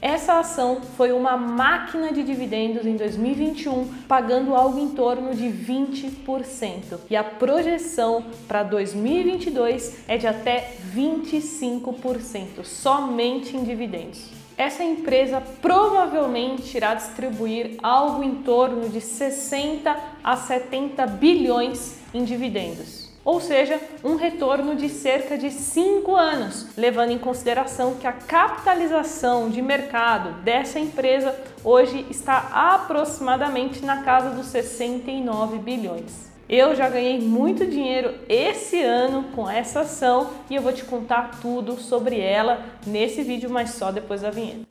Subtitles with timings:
[0.00, 7.00] Essa ação foi uma máquina de dividendos em 2021, pagando algo em torno de 20%.
[7.10, 14.30] E a projeção para 2022 é de até 25%, somente em dividendos.
[14.56, 23.07] Essa empresa provavelmente irá distribuir algo em torno de 60 a 70 bilhões em dividendos
[23.28, 29.50] ou seja, um retorno de cerca de 5 anos, levando em consideração que a capitalização
[29.50, 36.32] de mercado dessa empresa hoje está aproximadamente na casa dos 69 bilhões.
[36.48, 41.38] Eu já ganhei muito dinheiro esse ano com essa ação e eu vou te contar
[41.42, 44.64] tudo sobre ela nesse vídeo, mas só depois da vinheta.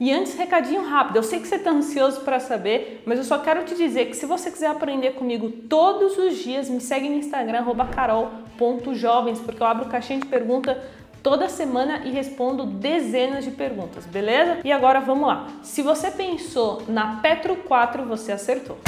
[0.00, 1.16] E antes, recadinho rápido.
[1.16, 4.16] Eu sei que você está ansioso para saber, mas eu só quero te dizer que
[4.16, 9.66] se você quiser aprender comigo todos os dias, me segue no Instagram carol.jovens, porque eu
[9.66, 10.82] abro caixinha de pergunta
[11.22, 14.60] toda semana e respondo dezenas de perguntas, beleza?
[14.64, 15.48] E agora vamos lá.
[15.62, 18.78] Se você pensou na Petro 4, você acertou.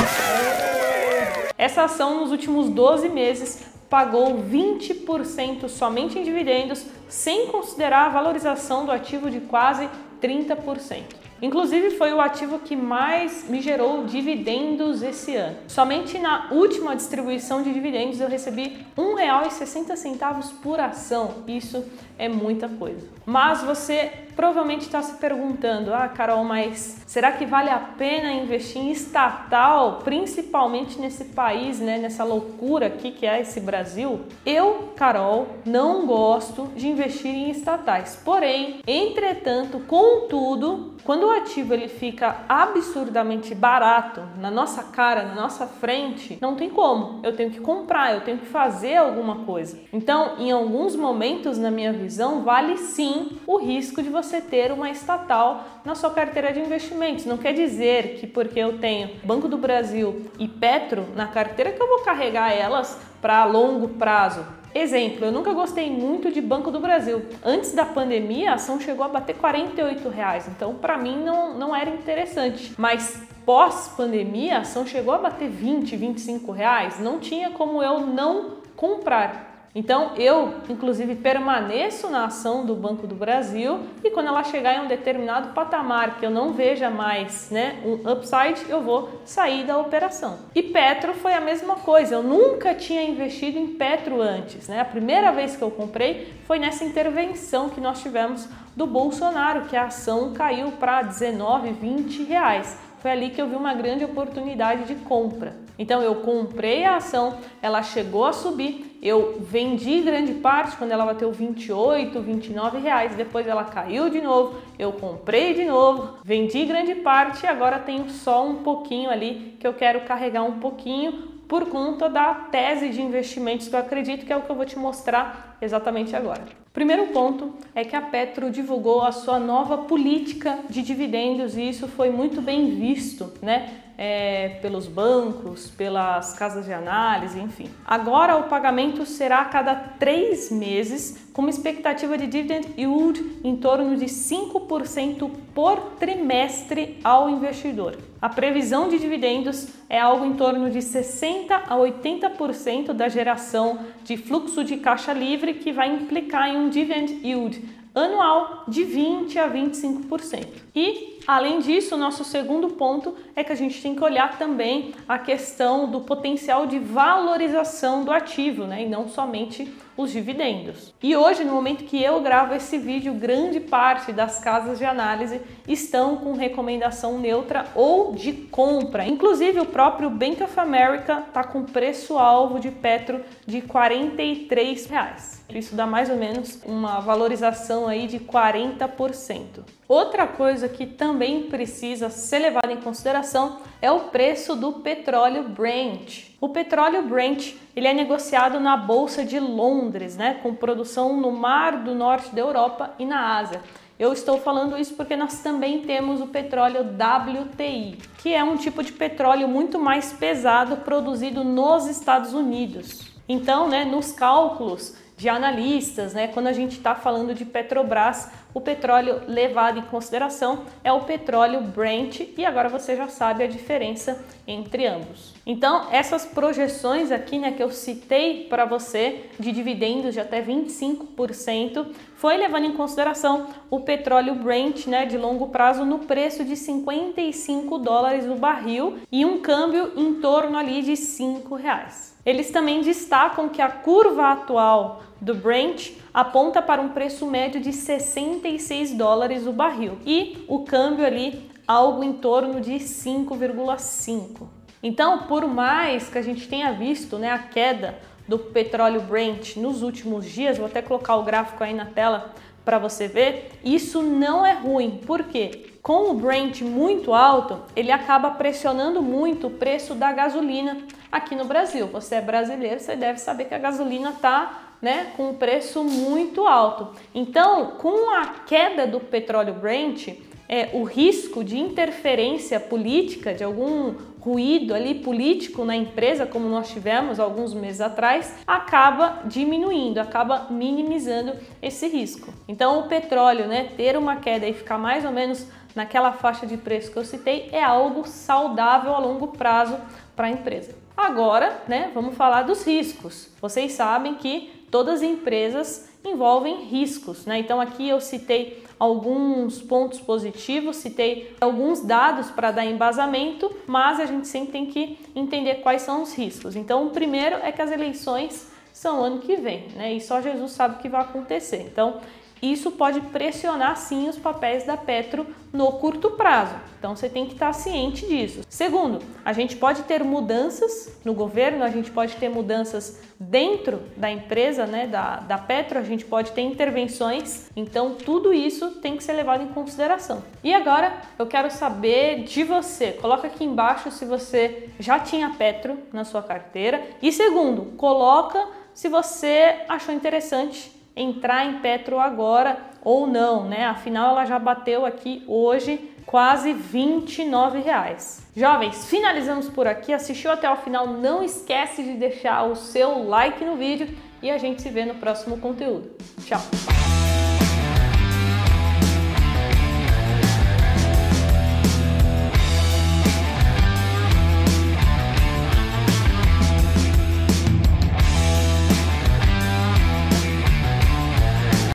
[1.58, 8.86] Essa ação nos últimos 12 meses pagou 20% somente em dividendos, sem considerar a valorização
[8.86, 9.86] do ativo de quase
[10.22, 11.02] 30%.
[11.42, 15.56] Inclusive foi o ativo que mais me gerou dividendos esse ano.
[15.66, 21.42] Somente na última distribuição de dividendos eu recebi R$ 1,60 por ação.
[21.48, 21.84] Isso
[22.22, 23.04] é muita coisa.
[23.26, 28.80] Mas você provavelmente está se perguntando: ah, Carol, mas será que vale a pena investir
[28.80, 34.20] em estatal, principalmente nesse país, né, nessa loucura aqui que é esse Brasil?
[34.46, 38.20] Eu, Carol, não gosto de investir em estatais.
[38.24, 45.66] Porém, entretanto, contudo, quando o ativo ele fica absurdamente barato na nossa cara, na nossa
[45.66, 47.20] frente, não tem como.
[47.22, 49.80] Eu tenho que comprar, eu tenho que fazer alguma coisa.
[49.92, 52.11] Então, em alguns momentos na minha visão,
[52.42, 57.24] vale sim o risco de você ter uma estatal na sua carteira de investimentos.
[57.24, 61.82] Não quer dizer que porque eu tenho Banco do Brasil e Petro na carteira que
[61.82, 64.44] eu vou carregar elas para longo prazo.
[64.74, 67.22] Exemplo, eu nunca gostei muito de Banco do Brasil.
[67.44, 71.76] Antes da pandemia, a ação chegou a bater 48 reais, então para mim não, não
[71.76, 72.72] era interessante.
[72.78, 78.62] Mas pós-pandemia, a ação chegou a bater 20, 25 reais, não tinha como eu não
[78.74, 79.51] comprar.
[79.74, 84.84] Então eu, inclusive, permaneço na ação do Banco do Brasil e quando ela chegar em
[84.84, 89.78] um determinado patamar que eu não veja mais né, um upside, eu vou sair da
[89.78, 90.38] operação.
[90.54, 94.68] E Petro foi a mesma coisa, eu nunca tinha investido em Petro antes.
[94.68, 94.78] Né?
[94.78, 98.46] A primeira vez que eu comprei foi nessa intervenção que nós tivemos
[98.76, 102.78] do Bolsonaro, que a ação caiu para 19, 20 reais.
[103.00, 105.56] Foi ali que eu vi uma grande oportunidade de compra.
[105.78, 111.04] Então eu comprei a ação, ela chegou a subir, eu vendi grande parte quando ela
[111.04, 116.94] bateu 28, 29 reais, depois ela caiu de novo, eu comprei de novo, vendi grande
[116.94, 121.66] parte e agora tenho só um pouquinho ali que eu quero carregar um pouquinho por
[121.66, 124.78] conta da tese de investimentos que eu acredito que é o que eu vou te
[124.78, 126.44] mostrar exatamente agora.
[126.72, 131.86] Primeiro ponto é que a Petro divulgou a sua nova política de dividendos e isso
[131.86, 133.68] foi muito bem visto, né?
[133.98, 137.68] É, pelos bancos, pelas casas de análise, enfim.
[137.84, 143.56] Agora o pagamento será a cada três meses, com uma expectativa de dividend yield em
[143.56, 147.98] torno de 5% por trimestre ao investidor.
[148.20, 154.16] A previsão de dividendos é algo em torno de 60 a 80% da geração de
[154.16, 157.62] fluxo de caixa livre, que vai implicar em um dividend yield
[157.94, 160.46] anual de 20 a 25%.
[160.74, 165.18] E, além disso, nosso segundo ponto é que a gente tem que olhar também a
[165.18, 168.82] questão do potencial de valorização do ativo, né?
[168.82, 170.92] E não somente os dividendos.
[171.02, 175.40] E hoje, no momento que eu gravo esse vídeo, grande parte das casas de análise
[175.68, 179.06] estão com recomendação neutra ou de compra.
[179.06, 185.44] Inclusive, o próprio Bank of America está com preço-alvo de Petro de 43 reais.
[185.50, 189.62] Isso dá mais ou menos uma valorização aí de 40%.
[189.92, 196.30] Outra coisa que também precisa ser levada em consideração é o preço do petróleo Brent.
[196.40, 201.76] O petróleo Brent ele é negociado na bolsa de Londres, né, com produção no Mar
[201.76, 203.60] do Norte da Europa e na Ásia.
[203.98, 208.82] Eu estou falando isso porque nós também temos o petróleo WTI, que é um tipo
[208.82, 213.12] de petróleo muito mais pesado produzido nos Estados Unidos.
[213.28, 216.26] Então, né, nos cálculos de analistas, né?
[216.26, 221.60] Quando a gente está falando de Petrobras, o petróleo levado em consideração é o petróleo
[221.62, 225.32] Brent e agora você já sabe a diferença entre ambos.
[225.46, 231.86] Então, essas projeções aqui, né, que eu citei para você de dividendos de até 25%,
[232.22, 237.78] foi levando em consideração o petróleo Brent, né, de longo prazo no preço de 55
[237.78, 242.16] dólares o barril e um câmbio em torno ali de 5 reais.
[242.24, 247.72] Eles também destacam que a curva atual do Brent aponta para um preço médio de
[247.72, 254.46] 66 dólares o barril e o câmbio ali algo em torno de 5,5.
[254.80, 257.98] Então, por mais que a gente tenha visto né, a queda
[258.32, 262.78] do petróleo Brent nos últimos dias, vou até colocar o gráfico aí na tela para
[262.78, 265.02] você ver, isso não é ruim.
[265.06, 265.66] Por quê?
[265.82, 270.78] Com o Brent muito alto, ele acaba pressionando muito o preço da gasolina
[271.10, 271.86] aqui no Brasil.
[271.88, 276.46] Você é brasileiro, você deve saber que a gasolina está né, com um preço muito
[276.46, 276.88] alto.
[277.14, 280.08] Então, com a queda do petróleo Brent,
[280.52, 286.68] é, o risco de interferência política, de algum ruído ali político na empresa, como nós
[286.68, 291.32] tivemos alguns meses atrás, acaba diminuindo, acaba minimizando
[291.62, 292.34] esse risco.
[292.46, 296.58] Então, o petróleo, né, ter uma queda e ficar mais ou menos naquela faixa de
[296.58, 299.78] preço que eu citei é algo saudável a longo prazo
[300.14, 300.74] para a empresa.
[300.94, 303.30] Agora, né, vamos falar dos riscos.
[303.40, 307.38] Vocês sabem que todas as empresas envolvem riscos, né?
[307.38, 314.06] Então aqui eu citei alguns pontos positivos, citei alguns dados para dar embasamento, mas a
[314.06, 316.56] gente sempre tem que entender quais são os riscos.
[316.56, 319.92] Então, o primeiro é que as eleições são ano que vem, né?
[319.92, 321.64] E só Jesus sabe o que vai acontecer.
[321.70, 322.00] Então,
[322.42, 326.56] isso pode pressionar sim os papéis da Petro no curto prazo.
[326.76, 328.40] Então você tem que estar ciente disso.
[328.48, 334.10] Segundo, a gente pode ter mudanças no governo, a gente pode ter mudanças dentro da
[334.10, 337.48] empresa, né, da, da Petro, a gente pode ter intervenções.
[337.54, 340.24] Então tudo isso tem que ser levado em consideração.
[340.42, 342.90] E agora eu quero saber de você.
[342.92, 346.82] Coloca aqui embaixo se você já tinha Petro na sua carteira.
[347.00, 353.66] E segundo, coloca se você achou interessante entrar em Petro agora ou não, né?
[353.66, 358.26] Afinal, ela já bateu aqui hoje quase 29 reais.
[358.36, 359.92] Jovens, finalizamos por aqui.
[359.92, 360.86] Assistiu até o final?
[360.86, 363.88] Não esquece de deixar o seu like no vídeo
[364.22, 365.90] e a gente se vê no próximo conteúdo.
[366.24, 366.81] Tchau!